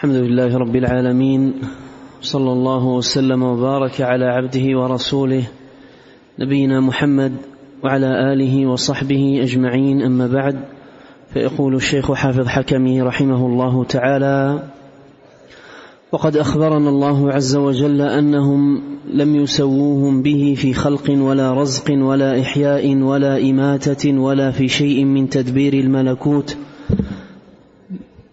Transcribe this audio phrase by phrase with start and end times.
[0.00, 1.54] الحمد لله رب العالمين
[2.20, 5.42] صلى الله وسلم وبارك على عبده ورسوله
[6.38, 7.32] نبينا محمد
[7.84, 10.60] وعلى آله وصحبه أجمعين أما بعد
[11.32, 14.62] فيقول الشيخ حافظ حكمي رحمه الله تعالى
[16.12, 18.82] وقد أخبرنا الله عز وجل أنهم
[19.12, 25.28] لم يسووهم به في خلق ولا رزق ولا إحياء ولا إماتة ولا في شيء من
[25.28, 26.56] تدبير الملكوت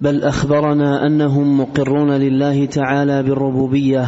[0.02, 4.07] بل أخبرنا أنهم مقرون لله تعالى بالربوبية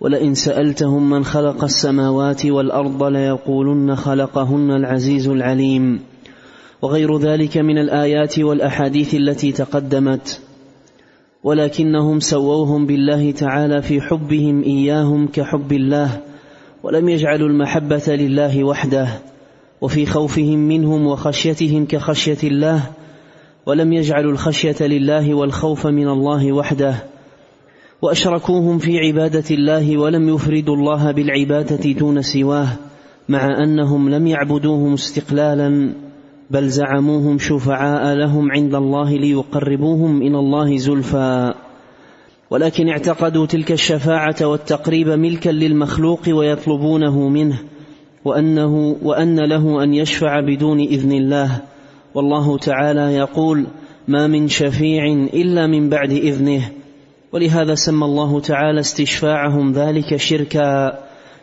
[0.00, 6.00] ولئن سألتهم من خلق السماوات والأرض ليقولن خلقهن العزيز العليم.
[6.82, 10.40] وغير ذلك من الآيات والأحاديث التي تقدمت
[11.44, 16.20] ولكنهم سووهم بالله تعالى في حبهم إياهم كحب الله
[16.82, 19.08] ولم يجعلوا المحبة لله وحده
[19.80, 22.82] وفي خوفهم منهم وخشيتهم كخشية الله
[23.66, 26.94] ولم يجعلوا الخشية لله والخوف من الله وحده
[28.02, 32.68] وأشركوهم في عبادة الله ولم يفردوا الله بالعبادة دون سواه
[33.28, 35.94] مع أنهم لم يعبدوهم استقلالا
[36.50, 41.54] بل زعموهم شفعاء لهم عند الله ليقربوهم إلى الله زلفى.
[42.50, 47.58] ولكن اعتقدوا تلك الشفاعة والتقريب ملكا للمخلوق ويطلبونه منه
[48.24, 51.60] وأنه وأن له أن يشفع بدون إذن الله.
[52.14, 53.66] والله تعالى يقول
[54.08, 56.70] ما من شفيع إلا من بعد إذنه
[57.32, 60.98] ولهذا سمى الله تعالى استشفاعهم ذلك شركا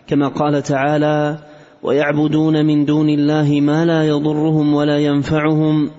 [0.08, 1.40] كما قال تعالى
[1.84, 5.90] ويعبدون من دون الله ما لا يضرهم ولا ينفعهم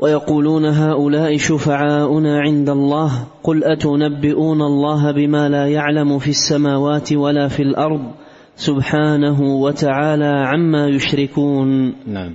[0.00, 7.62] ويقولون هؤلاء شفعاؤنا عند الله قل أتنبئون الله بما لا يعلم في السماوات ولا في
[7.62, 8.10] الأرض
[8.56, 11.94] سبحانه وتعالى عما يشركون.
[12.06, 12.34] نعم.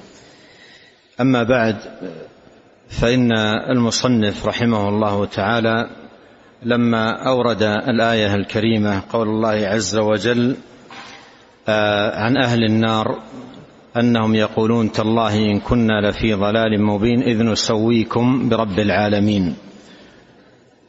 [1.19, 1.75] أما بعد
[2.89, 3.31] فإن
[3.69, 5.89] المصنف رحمه الله تعالى
[6.63, 10.55] لما أورد الآية الكريمة قول الله عز وجل
[12.15, 13.19] عن أهل النار
[13.97, 19.55] أنهم يقولون تالله إن كنا لفي ضلال مبين إذ نسويكم برب العالمين.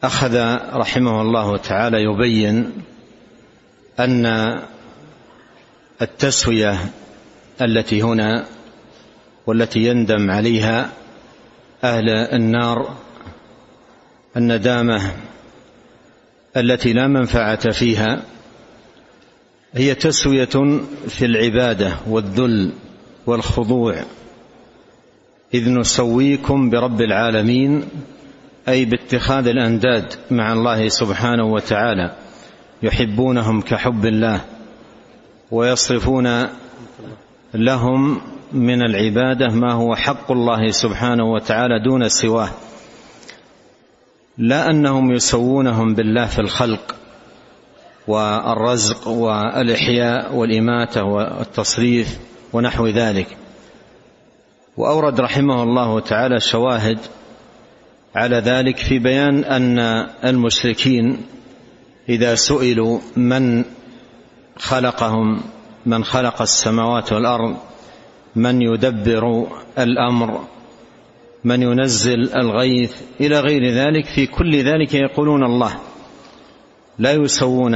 [0.05, 2.73] أخذ رحمه الله تعالى يبين
[4.01, 4.27] أن
[6.03, 6.79] التسوية
[7.63, 8.45] التي هنا
[9.47, 10.91] والتي يندم عليها
[11.85, 12.97] أهل النار
[14.37, 15.13] الندامة
[16.57, 18.23] التي لا منفعة فيها
[19.75, 22.73] هي تسوية في العبادة والذل
[23.27, 23.95] والخضوع.
[25.55, 27.89] إذ نسويكم برب العالمين
[28.69, 32.17] أي باتخاذ الأنداد مع الله سبحانه وتعالى.
[32.83, 34.41] يحبونهم كحب الله
[35.51, 36.49] ويصرفون
[37.55, 38.21] لهم
[38.55, 42.51] من العبادة ما هو حق الله سبحانه وتعالى دون سواه.
[44.39, 46.95] لا أنهم يسوونهم بالله في الخلق
[48.09, 52.19] والرزق والإحياء والإماتة والتصريف
[52.53, 53.37] ونحو ذلك.
[54.77, 56.99] وأورد رحمه الله تعالى شواهد
[58.15, 59.79] على ذلك في بيان أن
[60.25, 61.27] المشركين
[62.09, 63.65] إذا سئلوا من
[64.59, 65.43] خلقهم
[65.87, 67.57] من خلق السماوات والأرض
[68.37, 69.47] من يدبر
[69.79, 70.41] الأمر
[71.45, 75.75] من ينزل الغيث إلى غير ذلك في كل ذلك يقولون الله.
[76.99, 77.75] لا يسوون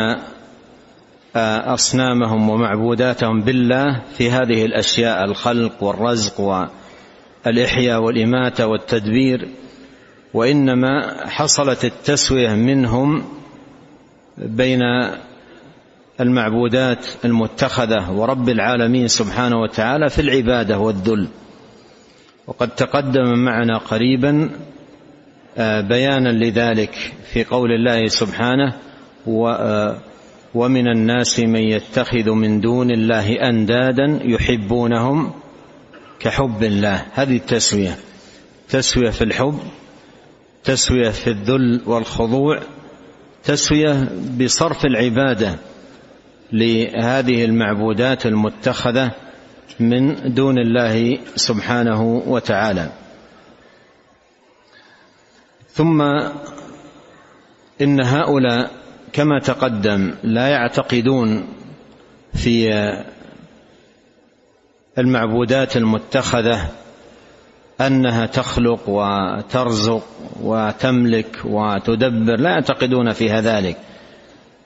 [1.36, 9.48] أصنامهم ومعبوداتهم بالله في هذه الأشياء الخلق والرزق والإحياء والإماتة والتدبير
[10.34, 13.24] وإنما حصلت التسوية منهم
[14.38, 14.80] بين
[16.20, 21.28] المعبودات المتخذة ورب العالمين سبحانه وتعالى في العبادة والذل.
[22.46, 24.50] وقد تقدم معنا قريبا
[25.58, 28.72] بيانا لذلك في قول الله سبحانه
[30.54, 35.32] ومن الناس من يتخذ من دون الله اندادا يحبونهم
[36.20, 37.06] كحب الله.
[37.14, 37.96] هذه التسوية.
[38.68, 39.58] تسوية في الحب
[40.64, 42.60] تسوية في الذل والخضوع
[43.44, 44.08] تسوية
[44.40, 45.54] بصرف العبادة.
[46.52, 49.10] لهذه المعبودات المتخذة
[49.80, 52.90] من دون الله سبحانه وتعالى.
[55.68, 56.02] ثم
[57.80, 58.70] إن هؤلاء
[59.12, 61.46] كما تقدم لا يعتقدون
[62.34, 62.72] في
[64.98, 66.70] المعبودات المتخذة
[67.80, 70.02] أنها تخلق وترزق
[70.42, 73.76] وتملك وتدبر لا يعتقدون فيها ذلك.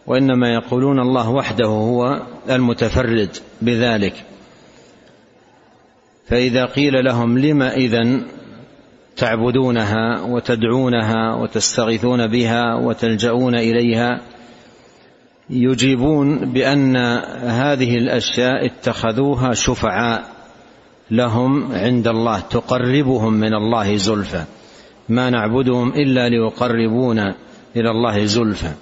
[0.06, 4.24] وإنما يقولون الله وحده هو المتفرد بذلك.
[6.26, 8.22] فإذا قيل لهم لم إذن
[9.16, 14.20] تعبدونها وتدعونها وتستغيثون بها وتلجؤون إليها
[15.50, 16.96] يجيبون بأن
[17.46, 20.24] هذه الأشياء اتخذوها شفعاء
[21.10, 24.44] لهم عند الله تقربهم من الله زلفى.
[25.08, 27.34] ما نعبدهم إلا ليقربونا
[27.76, 28.72] إلى الله زلفى.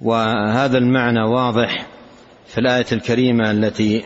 [0.00, 1.86] وهذا المعنى واضح
[2.46, 4.04] في الآية الكريمة التي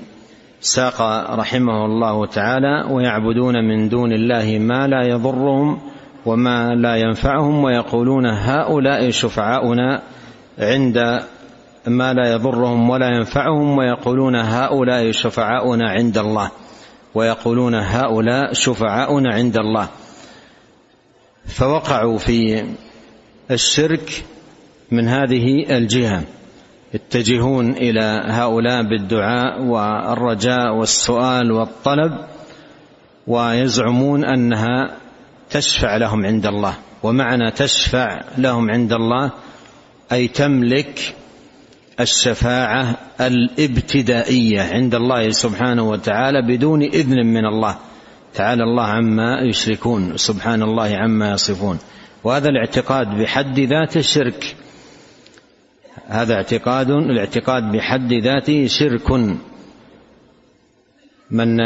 [0.61, 1.03] ساق
[1.35, 5.81] رحمه الله تعالى ويعبدون من دون الله ما لا يضرهم
[6.27, 10.03] وما لا ينفعهم ويقولون هؤلاء شفعاؤنا
[10.59, 10.99] عند
[11.87, 16.51] ما لا يضرهم ولا ينفعهم ويقولون هؤلاء شفعاؤنا عند الله
[17.15, 19.89] ويقولون هؤلاء شفعاؤنا عند الله.
[21.47, 22.65] فوقعوا في
[23.51, 24.25] الشرك
[24.91, 26.23] من هذه الجهة.
[26.95, 32.13] يتجهون إلى هؤلاء بالدعاء والرجاء والسؤال والطلب
[33.27, 34.97] ويزعمون أنها
[35.51, 36.75] تشفع لهم عند الله.
[37.03, 39.31] ومعنى تشفع لهم عند الله
[40.13, 41.15] أي تملك
[42.01, 47.77] الشفاعة الابتدائية عند الله سبحانه وتعالى بدون إذن من الله.
[48.35, 51.79] تعالى الله عما يشركون سبحان الله عما يصفون.
[52.25, 54.57] وهذا الاعتقاد بحد ذاته شرك
[56.07, 59.11] هذا اعتقاد الاعتقاد بحد ذاته شرك.
[61.31, 61.59] من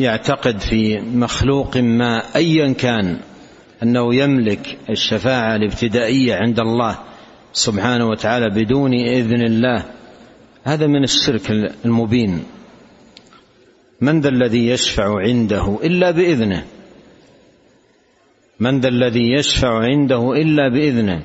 [0.00, 3.16] يعتقد في مخلوق ما ايا كان
[3.82, 6.98] أنه يملك الشفاعة الابتدائية عند الله
[7.52, 9.84] سبحانه وتعالى بدون إذن الله
[10.64, 11.50] هذا من الشرك
[11.84, 12.42] المبين.
[14.00, 16.64] من ذا الذي يشفع عنده إلا بإذنه؟
[18.60, 21.22] من ذا الذي يشفع عنده إلا بإذنه؟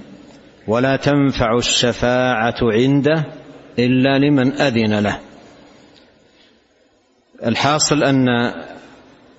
[0.68, 3.26] ولا تنفع الشفاعة عنده
[3.80, 5.20] إلا لمن أذن له.
[7.46, 8.28] الحاصل أن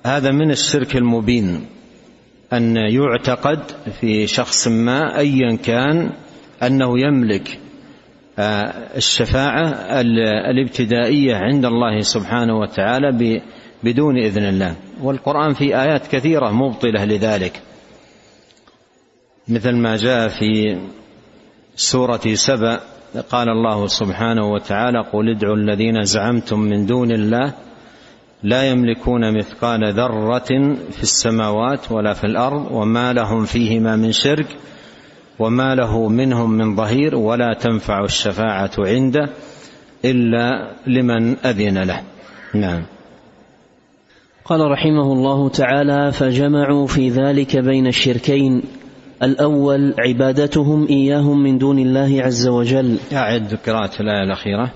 [0.07, 1.67] هذا من الشرك المبين
[2.53, 3.61] أن يعتقد
[4.01, 6.11] في شخص ما ايا كان
[6.63, 7.59] أنه يملك
[8.39, 9.69] آه، الشفاعة
[10.51, 13.41] الابتدائية عند الله سبحانه وتعالى
[13.83, 14.77] بدون إذن الله.
[15.03, 17.63] والقرآن في آيات كثيرة مبطلة لذلك.
[19.49, 20.79] مثل ما جاء في
[21.77, 22.81] سورة سبأ
[23.31, 27.53] قال الله سبحانه وتعالى قل ادعوا الذين زعمتم من دون الله
[28.43, 34.47] لا يملكون مثقال ذرة في السماوات ولا في الأرض وما لهم فيهما من شرك
[35.39, 39.29] وما له منهم من ظهير ولا تنفع الشفاعة عنده
[40.05, 42.03] إلا لمن أذن له.
[42.55, 42.83] نعم.
[44.45, 48.63] قال رحمه الله تعالى فجمعوا في ذلك بين الشركين
[49.23, 52.97] الأول عبادتهم إياهم من دون الله عز وجل.
[53.13, 54.71] أعد قراءة الآية الأخيرة.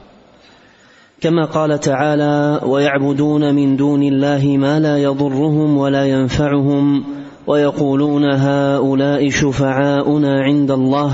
[1.20, 7.04] كما قال تعالى ويعبدون من دون الله ما لا يضرهم ولا ينفعهم
[7.46, 11.12] ويقولون هؤلاء شفعاؤنا عند الله.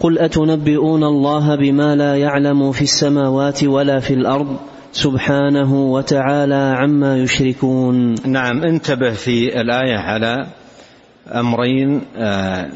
[0.00, 4.56] قل أتنبئون الله بما لا يعلم في السماوات ولا في الأرض؟
[4.92, 8.14] سبحانه وتعالى عما يشركون.
[8.26, 10.46] نعم انتبه في الآية على
[11.28, 12.68] أمرين آه،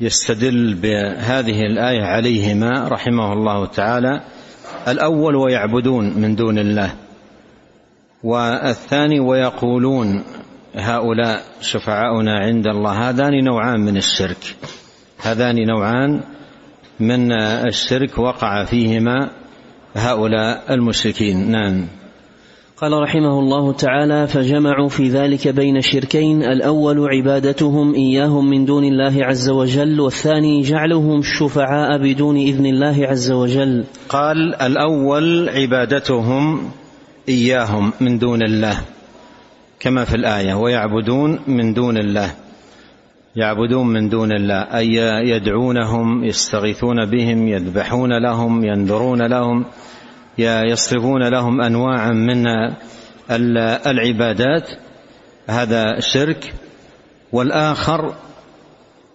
[0.00, 4.20] يستدل بهذه الآية عليهما رحمه الله تعالى.
[4.88, 6.94] الأول ويعبدون من دون الله
[8.22, 10.24] والثاني ويقولون
[10.74, 13.08] هؤلاء شفعاؤنا عند الله.
[13.10, 14.56] هذان نوعان من الشرك
[15.22, 16.20] هذان نوعان
[17.00, 17.32] من
[17.68, 19.30] الشرك وقع فيهما
[19.94, 21.50] هؤلاء المشركين.
[21.50, 21.86] نعم.
[22.76, 29.24] قال رحمه الله تعالى فجمعوا في ذلك بين شركين الأول عبادتهم إياهم من دون الله
[29.24, 33.84] عز وجل والثاني جعلهم الشفعاء بدون إذن الله عز وجل.
[34.08, 36.70] قال الأول عبادتهم
[37.28, 38.80] إياهم من دون الله
[39.80, 42.30] كما في الآية ويعبدون من دون الله
[43.36, 44.94] يعبدون من دون الله أي
[45.30, 49.64] يدعونهم يستغيثون بهم يذبحون لهم ينذرون لهم
[50.38, 52.46] يصرفون لهم أنواعا من
[53.86, 54.70] العبادات.
[55.48, 56.54] هذا شرك.
[57.32, 58.14] والآخر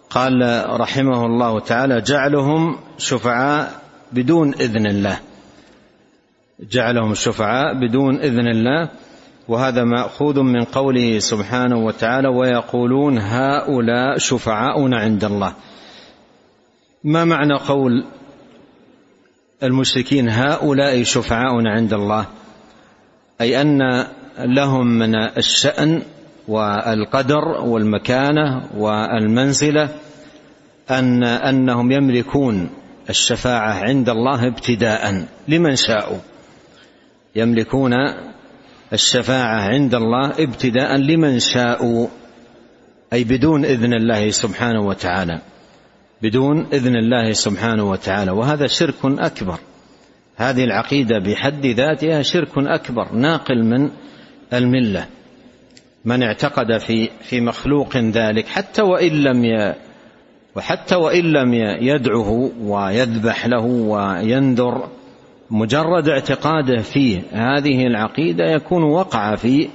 [0.10, 5.20] قال رحمه الله تعالى جعلهم شفعاء بدون إذن الله.
[6.72, 8.90] جعلهم شفعاء بدون إذن الله.
[9.48, 15.54] وهذا مأخوذ من قوله سبحانه وتعالى ويقولون هؤلاء شفعاؤنا عند الله.
[17.04, 18.06] ما معنى قول
[19.64, 22.26] المشركين هؤلاء شفعاؤنا عند الله
[23.42, 24.06] أي أن
[24.40, 26.02] لهم من الشأن
[26.48, 29.90] والقدر والمكانة والمنزلة
[30.90, 32.70] أن أنهم يملكون
[33.10, 36.18] الشفاعة عند الله ابتداء لمن شاءوا.
[37.36, 37.94] يملكون
[38.94, 42.08] الشفاعة عند الله ابتداء لمن شاءوا
[43.14, 45.42] أي بدون إذن الله سبحانه وتعالى.
[46.22, 48.32] بدون إذن الله سبحانه وتعالى.
[48.32, 49.60] وهذا شرك أكبر.
[50.36, 53.90] هذه العقيدة بحد ذاتها شرك أكبر ناقل من
[54.54, 55.08] الملة.
[56.06, 59.76] من اعتقد في في مخلوق ذلك حتى وإن لم ي
[60.56, 64.88] وحتى وإن لم يدعه ويذبح له وينذر
[65.52, 69.70] مجرد اعتقاده في هذه العقيدة يكون وقع في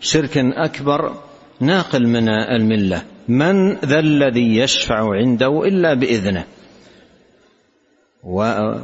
[0.00, 1.12] شرك أكبر
[1.60, 3.02] ناقل من الملة.
[3.30, 6.44] من ذا الذي يشفع عنده إلا بإذنه.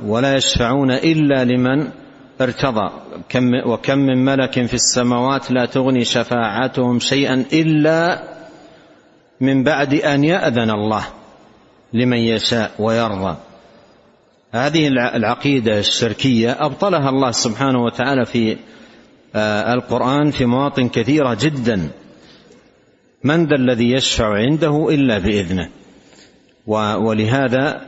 [0.07, 1.89] ولا يشفعون إلا لمن
[2.41, 2.91] ارتضى.
[3.29, 8.23] كم وكم من ملك في السماوات لا تغني شفاعتهم شيئا إلا
[9.41, 11.05] من بعد أن يأذن الله
[11.93, 13.37] لمن يشاء ويرضى.
[14.53, 18.57] هذه العقيدة الشركية أبطلها الله سبحانه وتعالى في
[19.35, 21.91] آه، القرآن في مواطن كثيرة جدا.
[23.25, 25.69] من ذا الذي يشفع عنده إلا بإذنه.
[26.97, 27.87] ولهذا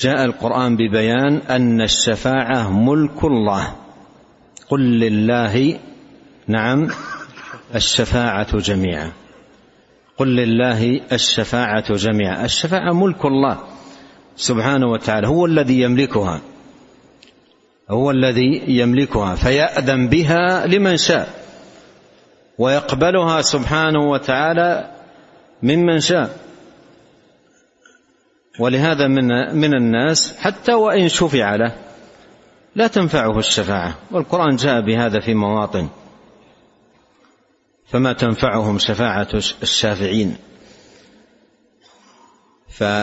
[0.00, 3.76] جاء القرآن ببيان أن الشفاعة ملك الله.
[4.68, 5.78] قل لله
[6.46, 6.88] نعم
[7.74, 9.12] الشفاعة جميعا.
[10.16, 12.44] قل لله الشفاعة جميعا.
[12.44, 13.58] الشفاعة ملك الله
[14.36, 16.40] سبحانه وتعالى هو الذي يملكها.
[17.90, 21.47] هو الذي يملكها فيأذن بها لمن شاء.
[22.58, 24.90] ويقبلها سبحانه وتعالى
[25.62, 26.36] ممن شاء.
[28.60, 31.72] ولهذا من من الناس حتى وإن شفع له
[32.74, 35.88] لا تنفعه الشفاعة والقرآن جاء بهذا في مواطن.
[37.86, 39.28] فما تنفعهم شفاعة
[39.62, 40.36] الشافعين.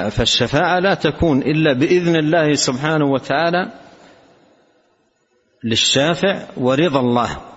[0.09, 3.71] فالشفاعة لا تكون إلا بإذن الله سبحانه وتعالى
[5.63, 7.54] للشافع ورضا الله.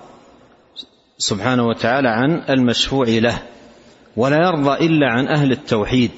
[1.19, 3.43] سبحانه وتعالى عن المشفوع له
[4.17, 6.11] ولا يرضى إلا عن أهل التوحيد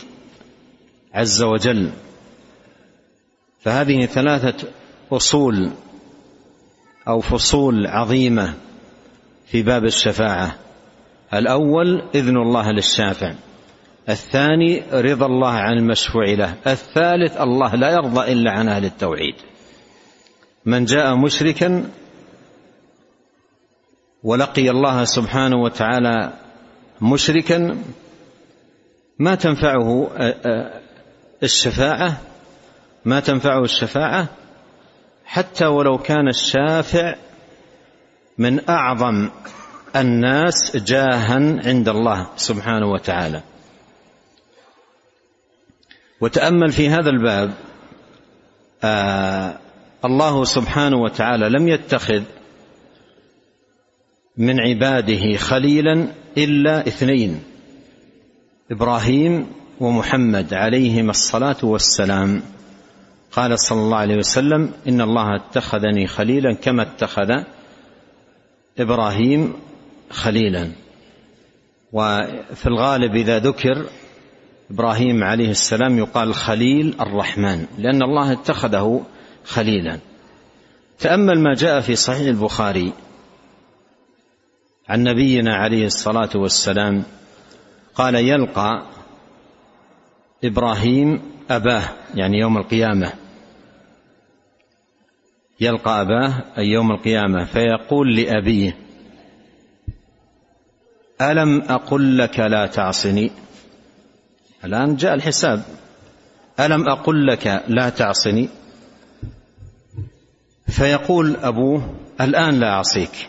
[1.15, 1.91] عز وجل.
[3.61, 4.69] فهذه ثلاثة
[5.13, 5.71] أصول
[7.09, 8.55] أو فصول عظيمة
[9.47, 10.57] في باب الشفاعة.
[11.35, 13.35] الأول إذن الله للشافع.
[14.09, 16.55] الثاني رضا الله عن المشفوع له.
[16.67, 19.35] الثالث الله لا يرضى إلا عن أهل التوحيد.
[20.67, 21.91] من جاء مشركا
[24.25, 26.33] ولقي الله سبحانه وتعالى
[27.01, 27.79] مشركا
[29.19, 30.11] ما تنفعه
[31.43, 32.21] الشفاعة
[33.05, 34.29] ما تنفعه الشفاعة
[35.25, 37.15] حتى ولو كان الشافع
[38.39, 39.31] من أعظم
[39.97, 43.43] الناس جاها عند الله سبحانه وتعالى.
[46.21, 47.55] وتأمل في هذا الباب
[48.85, 49.59] آه
[50.05, 52.23] الله سبحانه وتعالى لم يتخذ
[54.37, 56.07] من عباده خليلا
[56.39, 57.41] إلا اثنين
[58.71, 59.47] إبراهيم
[59.81, 62.43] ومحمد عليهما الصلاة والسلام.
[63.33, 67.31] قال صلى الله عليه وسلم إن الله اتخذني خليلا كما اتخذ
[68.79, 69.53] إبراهيم
[70.11, 70.71] خليلا.
[71.93, 73.87] وفي الغالب إذا ذكر
[74.71, 79.03] إبراهيم عليه السلام يقال خليل الرحمن لأن الله اتخذه
[79.45, 79.99] خليلا.
[80.99, 82.93] تأمل ما جاء في صحيح البخاري
[84.91, 87.03] عن نبينا عليه الصلاة والسلام
[87.95, 88.87] قال يلقى
[90.45, 91.83] إبراهيم أباه
[92.15, 93.13] يعني يوم القيامة.
[95.61, 98.77] يلقى أباه أي يوم القيامة فيقول لأبيه
[101.21, 103.31] ألم أقل لك لا تعصني؟
[104.65, 105.63] الآن جاء الحساب
[106.61, 108.49] ألم أقل لك لا تعصني؟
[110.69, 113.29] فيقول أبوه الآن لا أعصيك.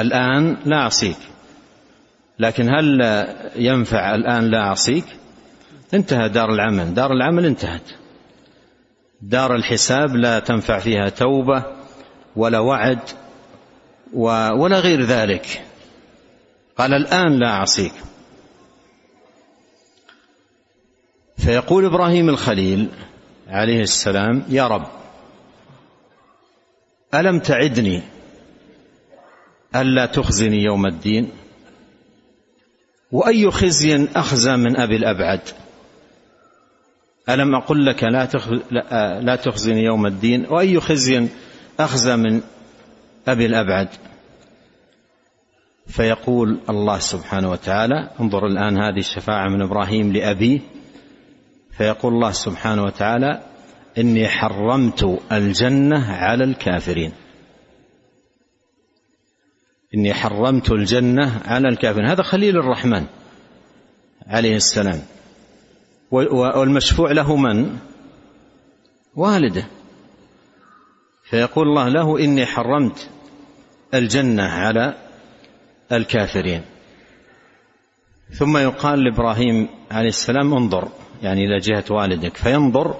[0.00, 1.16] الآن لا أعصيك.
[2.38, 3.00] لكن هل
[3.56, 5.04] ينفع الآن لا أعصيك؟
[5.94, 6.94] انتهى دار العمل.
[6.94, 7.90] دار العمل انتهت.
[9.22, 11.62] دار الحساب لا تنفع فيها توبة
[12.36, 12.98] ولا وعد
[14.12, 15.62] ولا غير ذلك.
[16.76, 17.92] قال الآن لا أعصيك.
[21.38, 22.88] فيقول إبراهيم الخليل
[23.48, 24.86] عليه السلام يا رب
[27.14, 28.02] ألم تعدني
[29.76, 31.30] ألا تخزني يوم الدين؟
[33.12, 35.40] وأي خزي أخزى من أبي الأبعد؟
[37.28, 38.28] ألم أقل لك لا,
[39.20, 41.28] لا تخزني يوم الدين؟ وأي خزي
[41.80, 42.40] أخزى من
[43.28, 43.88] أبي الأبعد؟
[45.86, 50.60] فيقول الله سبحانه وتعالى انظر الآن هذه الشفاعة من إبراهيم لأبيه.
[51.70, 53.42] فيقول الله سبحانه وتعالى
[53.98, 57.12] إني حرمت الجنة على الكافرين.
[59.94, 62.06] إني حرمت الجنة على الكافرين.
[62.06, 63.06] هذا خليل الرحمن
[64.26, 65.02] عليه السلام.
[66.10, 67.78] والمشفوع له من؟
[69.14, 69.66] والده.
[71.24, 73.10] فيقول الله له إني حرمت
[73.94, 74.94] الجنة على
[75.92, 76.62] الكافرين.
[78.30, 80.88] ثم يقال لإبراهيم عليه السلام انظر
[81.22, 82.94] يعني إلى جهة والدك فينظر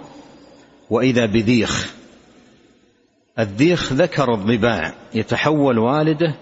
[0.90, 1.95] وإذا بذيخ.
[3.38, 6.35] الذيخ ذكر الضباع يتحول والده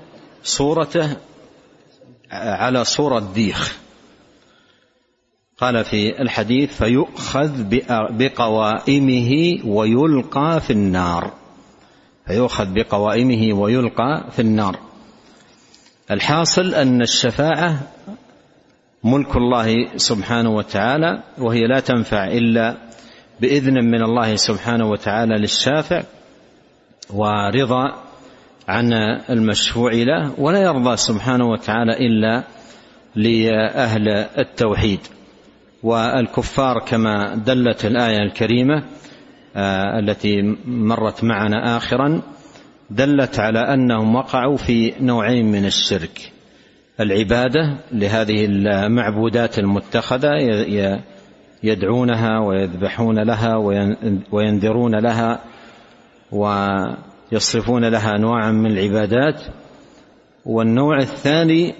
[0.46, 1.16] صورته
[2.30, 3.76] على صورة ذيخ
[5.58, 11.32] قال في الحديث فيؤخذ بقوائمه ويلقى في النار.
[12.26, 14.78] فيؤخذ بقوائمه ويلقى في النار.
[16.10, 17.78] الحاصل أن الشفاعة
[19.04, 22.76] ملك الله سبحانه وتعالى وهي لا تنفع إلا
[23.40, 26.02] بإذن من الله سبحانه وتعالى للشافع
[27.10, 28.05] ورضا
[28.68, 28.92] عن
[29.30, 32.42] المشفوع له ولا يرضى سبحانه وتعالى إلا
[33.14, 34.08] لأهل
[34.38, 35.00] التوحيد.
[35.82, 38.82] والكفار كما دلت الآية الكريمة
[39.56, 42.22] آه، التي مرت معنا اخرا
[42.90, 46.32] دلت على أنهم وقعوا في نوعين من الشرك.
[47.00, 50.28] العبادة لهذه المعبودات المتخذة
[51.62, 53.56] يدعونها ويذبحون لها
[54.32, 55.40] وينذرون لها
[57.32, 59.42] ويصرفون لها انواعا من العبادات
[60.44, 61.74] والنوع الثاني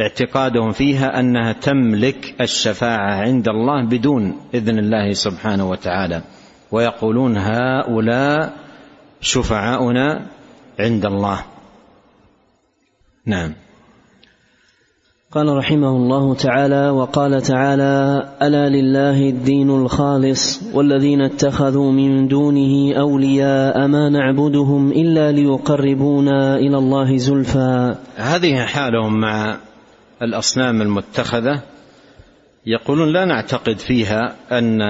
[0.00, 6.22] اعتقادهم فيها أنها تملك الشفاعة عند الله بدون إذن الله سبحانه وتعالى.
[6.72, 8.52] ويقولون هؤلاء
[9.20, 10.26] شفعاؤنا
[10.80, 11.44] عند الله.
[13.26, 13.54] نعم.
[15.32, 23.86] قال رحمه الله تعالى وقال تعالى ألا لله الدين الخالص والذين اتخذوا من دونه أولياء
[23.86, 27.94] ما نعبدهم إلا ليقربونا إلى الله زلفى.
[28.16, 29.56] هذه حالهم مع
[30.22, 31.62] الأصنام المتخذة
[32.66, 34.82] يقولون لا نعتقد فيها أن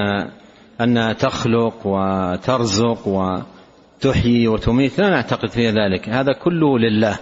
[0.80, 7.18] أنها تخلق وترزق وتحيي وتميت لا نعتقد فيها ذلك هذا كله لله.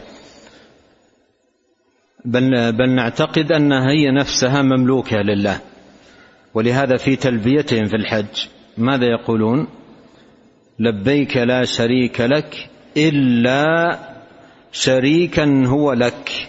[2.25, 5.61] بل, بل نعتقد أنها هي نفسها مملوكة لله
[6.55, 8.47] ولهذا في تلبيتهم في الحج
[8.79, 9.69] ماذا يقولون؟
[10.79, 13.99] لبيك لا شريك لك إلا
[14.73, 16.49] شريكا هو لك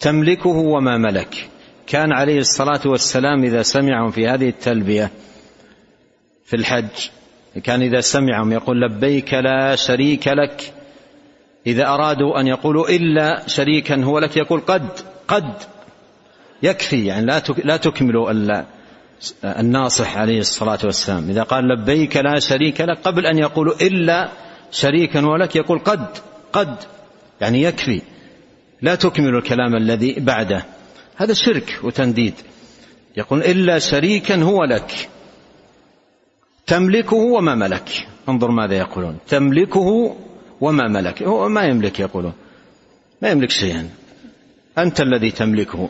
[0.00, 1.48] تملكه وما ملك.
[1.86, 5.10] كان عليه الصلاة والسلام إذا سمعهم في هذه التلبية
[6.44, 7.08] في الحج
[7.62, 10.72] كان إذا سمعهم يقول لبيك لا شريك لك
[11.66, 14.88] إذا أرادوا أن يقولوا إلا شريكا هو لك يقول قد
[15.28, 15.54] قد.
[16.62, 18.32] يكفي يعني لا لا تكملوا
[19.44, 21.30] الناصح عليه الصلاة والسلام.
[21.30, 24.28] إذا قال لبيك لا شريك لك قبل أن يقولوا إلا
[24.70, 26.06] شريكا ولك يقول قد
[26.52, 26.76] قد.
[27.40, 28.02] يعني يكفي.
[28.82, 30.64] لا تكمل الكلام الذي بعده.
[31.16, 32.34] هذا شرك وتنديد.
[33.16, 35.08] يقول إلا شريكا هو لك.
[36.66, 38.06] تملكه وما ملك.
[38.28, 39.18] انظر ماذا يقولون.
[39.28, 40.16] تملكه
[40.60, 41.22] وما ملك.
[41.22, 42.32] هو ما يملك يقولون.
[43.22, 43.88] ما يملك شيئا.
[44.78, 45.88] أنت الذي تملكه.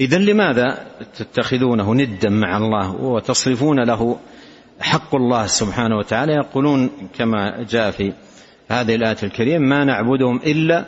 [0.00, 4.18] إذا لماذا تتخذونه ندا مع الله وتصرفون له
[4.80, 8.12] حق الله سبحانه وتعالى؟ يقولون كما جاء في
[8.68, 10.84] هذه الآية الكريمة ما نعبدهم إلا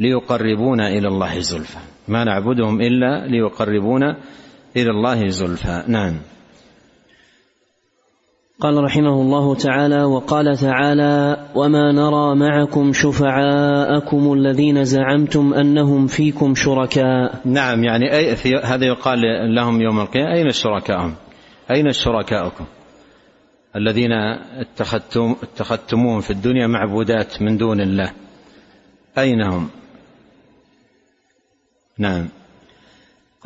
[0.00, 1.78] ليقربونا إلى الله زلفى.
[2.08, 4.16] ما نعبدهم إلا ليقربونا
[4.76, 5.82] إلى الله زلفى.
[5.86, 6.14] نعم.
[8.60, 17.40] قال رحمه الله تعالى وقال تعالى وما نرى معكم شفعاءكم الذين زعمتم انهم فيكم شركاء.
[17.44, 19.20] نعم يعني أي في هذا يقال
[19.54, 21.14] لهم يوم القيامة أين شركاءهم
[21.70, 22.64] أين شركاؤكم؟
[23.76, 24.12] الذين
[24.58, 28.12] اتخذتم اتخذتموهم في الدنيا معبودات من دون الله.
[29.18, 29.68] أين هم؟
[31.98, 32.28] نعم.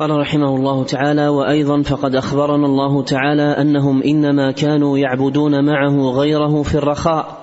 [0.03, 6.63] قال رحمه الله تعالى وأيضا فقد أخبرنا الله تعالى أنهم إنما كانوا يعبدون معه غيره
[6.63, 7.41] في الرخاء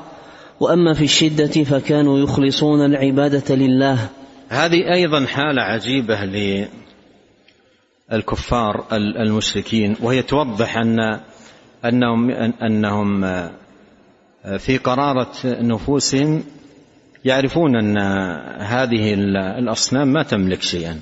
[0.61, 4.09] وأما في الشدة فكانوا يخلصون العبادة لله.
[4.49, 6.25] هذه أيضا حالة عجيبة
[8.13, 11.21] للكفار المشركين وهي توضح ان
[11.85, 12.31] انهم
[12.63, 13.21] أنهم
[14.59, 16.45] في قرارة نفوسهم
[17.25, 17.99] يعرفون أن
[18.63, 19.15] هذه
[19.59, 21.01] الأصنام ما تملك شيئا.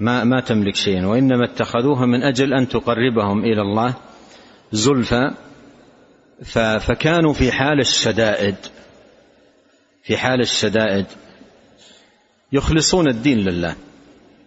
[0.00, 3.94] ما ما تملك شيئا وإنما اتخذوها من أجل أن تقربهم إلى الله
[4.72, 5.30] زلفى.
[6.80, 8.56] فكانوا في حال الشدائد
[10.02, 11.06] في حال الشدائد
[12.52, 13.76] يخلصون الدين لله.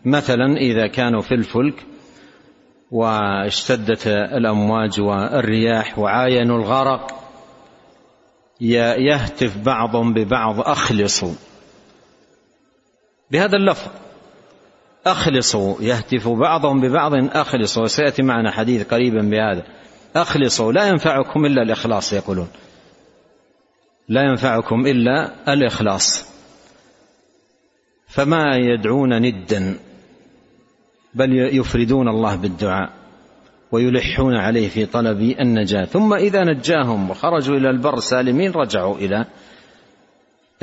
[0.06, 1.86] مثلا إذا كانوا في الفلك
[2.92, 7.22] واشتدت الأمواج والرياح وعاينوا الغرق
[8.62, 11.34] يهتف بعضهم ببعض أخلصوا.
[13.32, 14.05] بهذا اللفظ.
[15.06, 17.84] أخلصوا يهتف بعضهم ببعض أخلصوا.
[17.84, 19.64] وسياتي معنا حديث قريبا بهذا.
[20.16, 22.48] أخلصوا لا ينفعكم إلا الإخلاص يقولون.
[24.10, 26.26] لا ينفعكم إلا الإخلاص.
[28.08, 29.80] فما يدعون ندا
[31.14, 32.90] بل يفردون الله بالدعاء
[33.72, 35.86] ويلحون عليه في طلب النجاة.
[35.86, 39.26] ثم إذا نجاهم وخرجوا إلى البر سالمين رجعوا إلى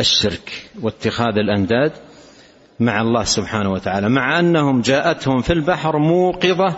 [0.00, 1.92] الشرك واتخاذ الأنداد.
[2.80, 6.76] مع الله سبحانه وتعالى مع أنهم جاءتهم في البحر موقظة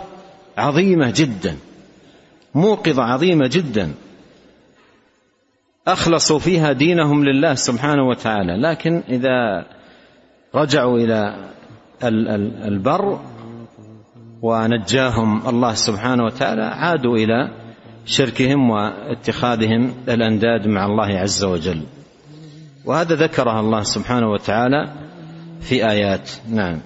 [0.57, 1.57] عظيمة جدا
[2.55, 3.93] موقظة عظيمة جدا.
[5.87, 9.65] أخلصوا فيها دينهم لله سبحانه وتعالى لكن إذا
[10.55, 11.35] رجعوا إلى
[12.67, 13.19] البر
[14.41, 17.51] ونجاهم الله سبحانه وتعالى عادوا إلى
[18.05, 21.81] شركهم واتخاذهم الأنداد مع الله عز وجل.
[22.85, 24.91] وهذا ذكرها الله سبحانه وتعالى
[25.61, 26.31] في آيات.
[26.51, 26.79] نعم.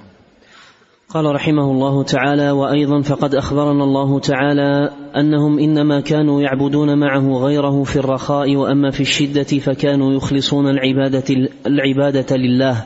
[1.10, 7.84] قال رحمه الله تعالى وأيضا فقد أخبرنا الله تعالى أنهم إنما كانوا يعبدون معه غيره
[7.84, 12.86] في الرخاء وأما في الشدة فكانوا يخلصون العبادة العبادة لله.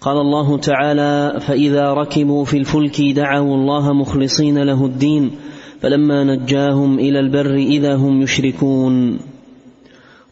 [0.00, 5.30] قال الله تعالى فإذا ركبوا في الفلك دعوا الله مخلصين له الدين
[5.80, 9.18] فلما نجاهم إلى البر إذا هم يشركون.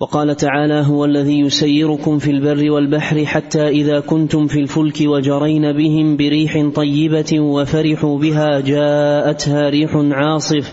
[0.01, 6.17] وقال تعالى هو الذي يسيركم في البر والبحر حتى إذا كنتم في الفلك وجرين بهم
[6.17, 10.73] بريح طيبة وفرحوا بها جاءتها ريح عاصف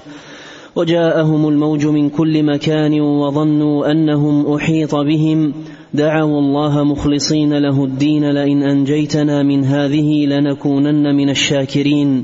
[0.76, 5.54] وجاءهم الموج من كل مكان وظنوا أنهم أحيط بهم
[5.94, 12.24] دعوا الله مخلصين له الدين لئن أنجيتنا من هذه لنكونن من الشاكرين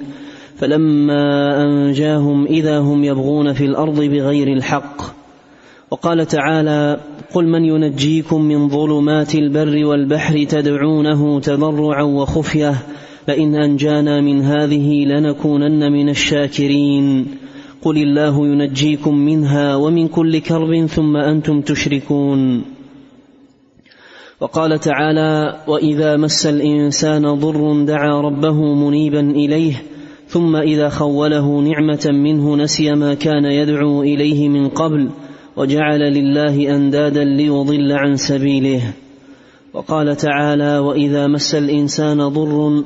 [0.55, 5.12] فلما أنجاهم إذا هم يبغون في الأرض بغير الحق
[5.93, 6.99] وقال تعالى
[7.33, 12.75] قل من ينجيكم من ظلمات البر والبحر تدعونه تضرعا وخفية
[13.27, 17.27] لئن أنجانا من هذه لنكونن من الشاكرين
[17.81, 22.63] قل الله ينجيكم منها ومن كل كرب ثم أنتم تشركون
[24.41, 29.83] وقال تعالى وإذا مس الإنسان ضر دعا ربه منيبا إليه
[30.27, 35.09] ثم إذا خوله نعمة منه نسي ما كان يدعو إليه من قبل
[35.55, 38.93] وجعل لله أندادا ليضل عن سبيله.
[39.73, 42.83] وقال تعالى وإذا مس الإنسان ضر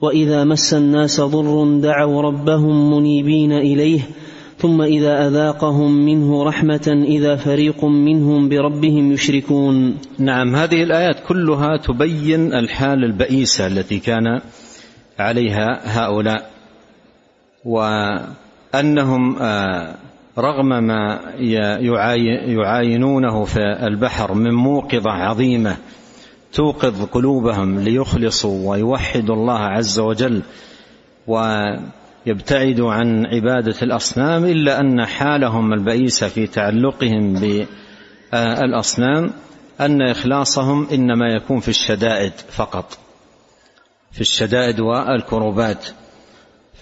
[0.00, 4.00] وإذا مس الناس ضر دعوا ربهم منيبين إليه
[4.58, 9.96] ثم إذا أذاقهم منه رحمة إذا فريق منهم بربهم يشركون.
[10.18, 14.40] نعم هذه الآيات كلها تبين الحال البئيسة التي كان
[15.18, 16.50] عليها هؤلاء
[17.64, 19.94] وأنهم آه،
[20.38, 21.20] رغم ما
[22.46, 25.76] يعاينونه في البحر من موقظة عظيمة
[26.52, 30.42] توقظ قلوبهم ليخلصوا ويوحدوا الله عز وجل
[31.26, 31.62] و
[32.26, 37.34] يبتعد عن عبادة الأصنام إلا أن حالهم البئيسة في تعلقهم
[38.32, 39.30] بالأصنام
[39.80, 42.98] أن إخلاصهم إنما يكون في الشدائد فقط
[44.12, 45.86] في الشدائد والكروبات.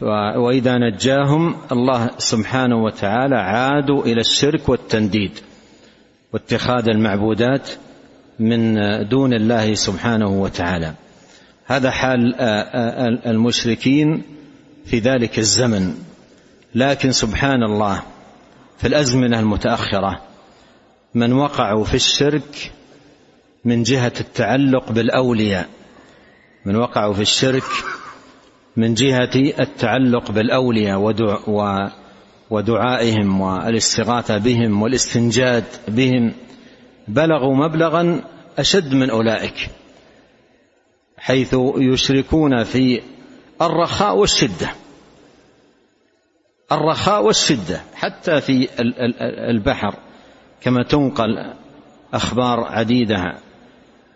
[0.02, 5.38] وإذا نجاهم الله سبحانه وتعالى عادوا إلى الشرك والتنديد
[6.32, 7.70] واتخاذ المعبودات
[8.38, 8.74] من
[9.08, 10.94] دون الله سبحانه وتعالى.
[11.66, 12.34] هذا حال
[13.26, 14.22] المشركين
[14.86, 15.94] في ذلك الزمن.
[16.74, 18.02] لكن سبحان الله
[18.78, 20.20] في الأزمنة المتأخرة
[21.14, 22.72] من وقعوا في الشرك
[23.64, 25.68] من جهة التعلق بالأولياء.
[26.64, 27.64] من وقعوا في الشرك
[28.76, 30.98] من جهة التعلق بالأولياء
[32.50, 36.32] ودعائهم والاستغاثة بهم والاستنجاد بهم
[37.08, 38.24] بلغوا مبلغا
[38.58, 39.70] أشد من أولئك
[41.18, 43.00] حيث يشركون في
[43.62, 44.70] الرخاء والشدة.
[46.72, 48.68] الرخاء والشدة حتى في
[49.50, 49.94] البحر
[50.60, 51.54] كما تنقل
[52.14, 53.38] أخبار عديدة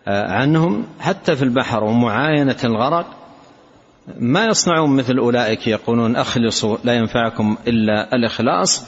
[0.07, 3.20] آه، عنهم حتى في البحر ومعاينة الغرق
[4.07, 8.85] ما يصنعون مثل أولئك يقولون أخلصوا لا ينفعكم إلا الإخلاص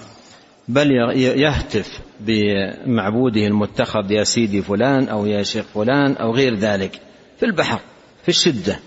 [0.67, 6.99] بل يهتف بمعبوده المتخذ يا سيدي فلان أو يا شيخ فلان أو غير ذلك
[7.39, 7.79] في البحر
[8.23, 8.79] في الشدة.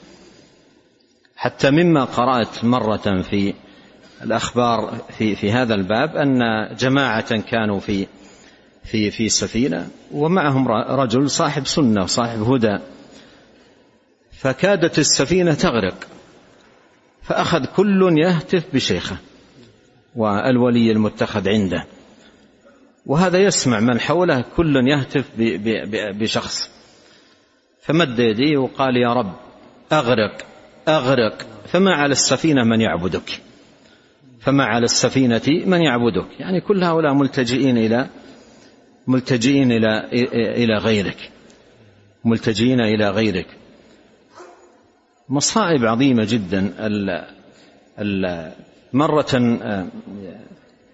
[1.37, 3.55] حتى مما قرأت مرة في
[4.23, 6.41] الأخبار في في هذا الباب أن
[6.79, 8.07] جماعة كانوا في
[8.85, 12.79] في في سفينة ومعهم رجل صاحب سنة وصاحب هدى
[14.33, 16.16] فكادت السفينة تغرق.
[17.27, 19.17] فأخذ كل يهتف بشيخه
[20.17, 21.87] والولي المتخذ عنده.
[23.07, 25.25] وهذا يسمع من حوله كل يهتف
[26.19, 26.71] بشخص.
[27.83, 29.33] فمد يديه وقال يا رب
[29.93, 30.47] أغرق
[30.89, 33.41] أغرق فما على السفينة من يعبدك؟
[34.41, 38.09] فما على السفينة من يعبدك؟ يعني كل هؤلاء ملتجئين إلى
[39.07, 40.09] ملتجئين إلى
[40.63, 41.31] إلى غيرك.
[42.25, 43.47] ملتجئين إلى غيرك.
[45.29, 46.73] مصائب عظيمة جدا.
[48.93, 49.61] مرة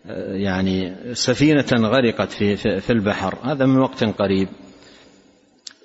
[0.07, 3.39] آه، يعني سفينة غرقت في في البحر.
[3.43, 4.49] هذا من وقت قريب.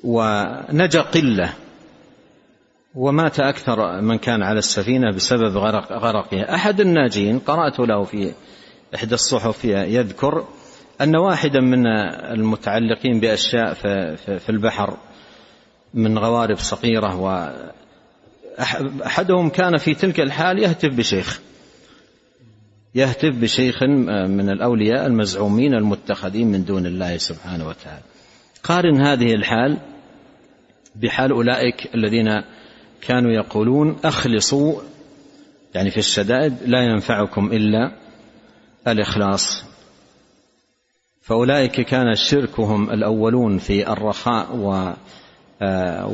[0.03, 1.53] ونجا قلة.
[2.95, 6.55] ومات أكثر من كان على السفينة بسبب غرق غرقها.
[6.55, 8.33] أحد الناجين قرأت له في
[8.95, 10.47] إحدى الصحف يذكر
[11.01, 11.87] أن واحدا من
[12.31, 13.73] المتعلقين بأشياء
[14.37, 14.97] في البحر
[15.93, 17.15] من غوارب صغيرة
[18.57, 21.41] وأحدهم كان في تلك الحال يهتف بشيخ.
[22.95, 23.83] يهتف بشيخ
[24.27, 28.03] من الأولياء المزعومين المتخذين من دون الله سبحانه وتعالى.
[28.63, 29.77] قارن هذه الحال
[30.95, 32.43] بحال أولئك الذين
[33.01, 34.81] كانوا يقولون أخلصوا
[35.75, 37.91] يعني في الشدائد لا ينفعكم إلا
[38.87, 39.63] الإخلاص.
[41.21, 44.95] فأولئك كان شركهم الأولون في الرخاء و آه،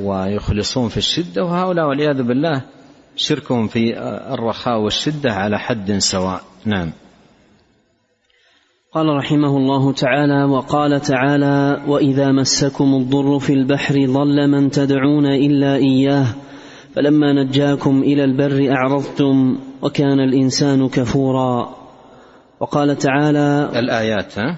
[0.03, 2.61] ويخلصون في الشدة وهؤلاء والعياذ بالله
[3.15, 3.99] شركهم في
[4.33, 6.41] الرخاء والشدة على حد سواء.
[6.65, 6.91] نعم.
[8.93, 15.75] قال رحمه الله تعالى وقال تعالى وإذا مسكم الضر في البحر ضل من تدعون إلا
[15.75, 16.25] إياه
[16.95, 21.75] فلما نجاكم إلى البر أعرضتم وكان الإنسان كفورا.
[22.59, 24.57] وقال تعالى الآيات ها؟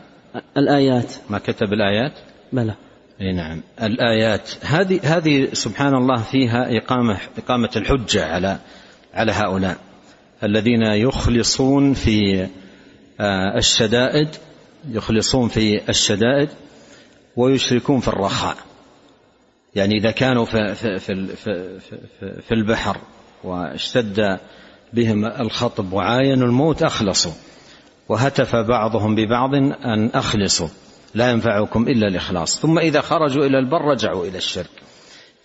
[0.58, 1.14] الآيات.
[1.30, 2.14] ما كتب الآيات؟
[2.54, 2.74] بلى.
[3.20, 3.62] نعم.
[3.82, 8.60] الآيات هذه هذه سبحان الله فيها إقامة إقامة الحجة على
[9.14, 9.78] على هؤلاء
[10.44, 12.48] الذين يخلصون في
[13.20, 14.30] آه، الشدائد
[14.90, 16.50] يخلصون في الشدائد
[17.36, 18.58] ويشركون في الرخاء.
[19.76, 22.98] يعني إذا كانوا في, في, في, في, في البحر
[23.44, 24.40] واشتد
[24.94, 27.34] بهم الخطب وعاينوا الموت أخلصوا.
[28.10, 30.70] وهتف بعضهم ببعض أن أخلصوا.
[31.16, 32.60] لا ينفعكم إلا الإخلاص.
[32.60, 34.70] ثم إذا خرجوا إلى البر رجعوا إلى الشرك.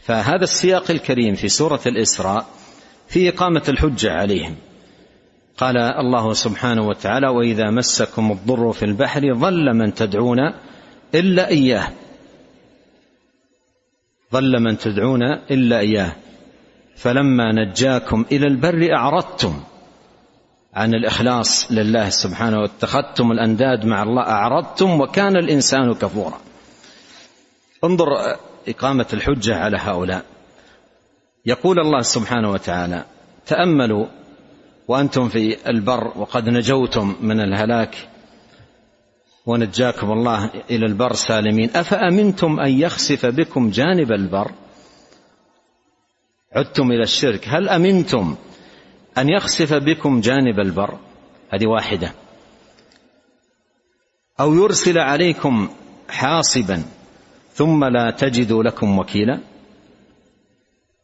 [0.03, 2.47] فهذا السياق الكريم في سورة الإسراء
[3.09, 4.57] في إقامة الحجة عليهم.
[5.59, 10.39] قال الله سبحانه وتعالى وإذا مسكم الضر في البحر ظل من تدعون
[11.15, 11.89] إلا إياه.
[14.33, 16.13] ظل من تدعون إلا إياه.
[16.97, 19.61] فلما نجاكم إلى البر أعرضتم.
[20.75, 26.41] عن الإخلاص لله سبحانه واتخذتم الأنداد مع الله أعرضتم وكان الإنسان كفورا.
[27.85, 28.37] انظر
[28.69, 30.25] إقامة الحجة على هؤلاء.
[31.47, 33.05] يقول الله سبحانه وتعالى
[33.47, 34.07] تأملوا
[34.89, 38.09] وأنتم في البر وقد نجوتم من الهلاك
[39.47, 41.71] ونجاكم الله إلى البر سالمين.
[41.75, 44.51] أفأمنتم أن يخسف بكم جانب البر؟
[46.53, 47.49] عدتم إلى الشرك.
[47.49, 48.37] هل أمنتم
[49.19, 50.99] أن يخسف بكم جانب البر.
[51.51, 52.13] هذه واحدة.
[54.41, 55.69] أو يرسل عليكم
[56.09, 56.83] حاصبا
[57.55, 59.41] ثم لا تجدوا لكم وكيلا.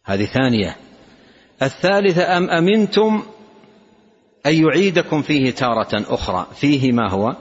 [0.04, 0.76] هذه ثانية.
[1.62, 3.22] الثالثة أم أمنتم
[4.46, 7.36] أن يعيدكم فيه تارة أخرى؟ فيه ما هو؟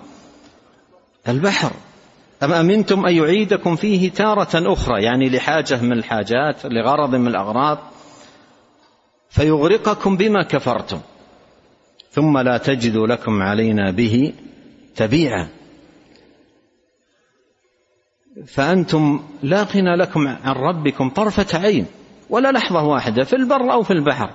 [1.27, 1.71] البحر.
[2.43, 7.79] أم أمنتم أن يعيدكم فيه تارة أخرى؟ يعني لحاجة من الحاجات لغرض من الأغراض.
[9.35, 10.99] فيغرقكم بما كفرتم.
[12.11, 14.33] ثم لا تجدوا لكم علينا به
[14.95, 15.47] تبيعا.
[18.47, 21.85] فأنتم لا غنى لكم عن ربكم طرفة عين
[22.29, 24.29] ولا لحظة واحدة في البر أو في البحر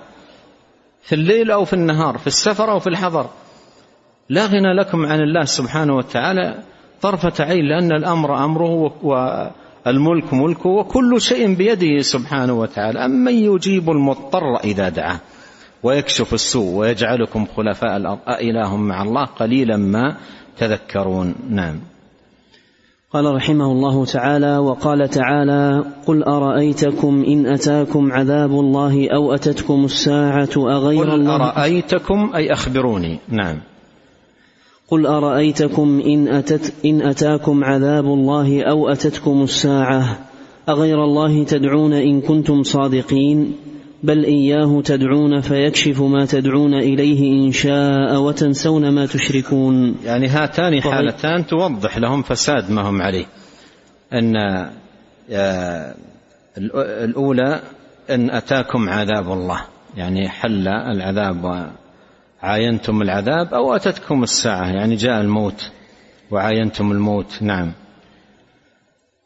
[1.02, 3.30] في الليل أو في النهار في السفر أو في الحضر.
[4.28, 6.62] لا غنى لكم عن الله سبحانه وتعالى
[7.02, 8.92] طرفة عين لأن الأمر أمره
[9.86, 13.04] والملك ملكه وكل شيء بيده سبحانه وتعالى.
[13.04, 15.20] أمن يجيب المضطر إذا دعاه
[15.82, 18.18] ويكشف السوء ويجعلكم خلفاء الأرض.
[18.28, 20.16] أإله مع الله قليلا ما
[20.58, 21.34] تذكرون.
[21.50, 21.80] نعم.
[23.12, 30.50] قال رحمه الله تعالى وقال تعالى قل أرأيتكم إن أتاكم عذاب الله أو أتتكم الساعة
[30.56, 33.18] أغير قل الله؟ أرأيتكم أي أخبروني.
[33.28, 33.56] نعم.
[34.90, 40.18] قل أرأيتكم إن اتت إن أتاكم عذاب الله أو أتتكم الساعة
[40.68, 43.56] أغير الله تدعون إن كنتم صادقين؟
[44.02, 49.96] بل إياه تدعون فيكشف ما تدعون إليه إن شاء وتنسون ما تشركون.
[50.04, 53.26] يعني هاتان حالتان توضح لهم فساد ما هم عليه.
[54.12, 54.36] أن
[55.30, 55.94] آه،
[57.04, 57.60] الأولى
[58.10, 59.60] أن أتاكم عذاب الله.
[59.96, 61.70] يعني حل العذاب
[62.42, 65.70] وعاينتم العذاب أو أتتكم الساعة يعني جاء الموت
[66.30, 67.72] وعاينتم الموت نعم.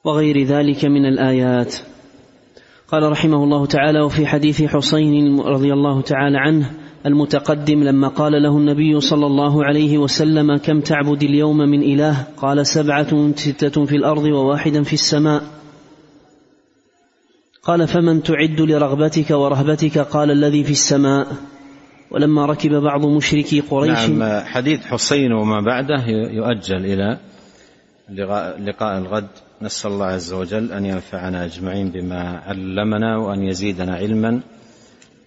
[0.04, 1.74] وغير ذلك من الآيات.
[2.88, 6.70] قال رحمه الله تعالى وفي حديث حسين رضي الله تعالى عنه
[7.06, 12.66] المتقدم لما قال له النبي صلى الله عليه وسلم كم تعبد اليوم من إله؟ قال
[12.66, 15.42] سبعة ستة في الأرض وواحدا في السماء.
[17.62, 21.26] قال فمن تعد لرغبتك ورهبتك؟ قال الذي في السماء.
[22.10, 24.08] ولما ركب بعض مشركي قريش.
[24.08, 27.18] نعم حديث حسين وما بعده يؤجل إلى
[28.58, 29.28] لقاء الغد.
[29.62, 34.40] نسأل الله عز وجل أن ينفعنا أجمعين بما علمنا وأن يزيدنا علما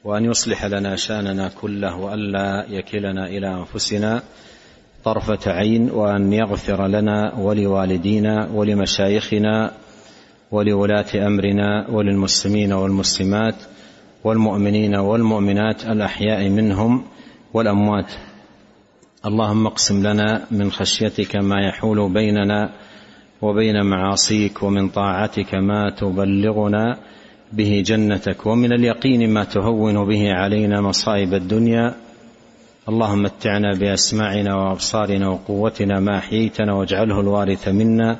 [0.04, 4.22] وأن يصلح لنا شأننا كله وألا يكلنا إلى أنفسنا
[5.04, 9.72] طرفة عين وأن يغفر لنا ولوالدينا ولمشايخنا
[10.52, 13.56] ولولاة أمرنا وللمسلمين والمسلمات
[14.24, 17.04] والمؤمنين والمؤمنات الأحياء منهم
[17.54, 18.12] والأموات.
[19.26, 22.70] اللهم اقسم لنا من خشيتك ما يحول بيننا
[23.42, 26.98] وبين معاصيك ومن طاعتك ما تبلغنا
[27.54, 31.96] به جنتك ومن اليقين ما تهون به علينا مصائب الدنيا.
[32.90, 38.18] اللهم متعنا بأسماعنا وأبصارنا وقوتنا ما أحييتنا واجعله الوارث منا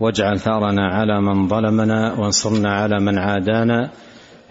[0.00, 3.90] واجعل ثارنا على من ظلمنا وانصرنا على من عادانا.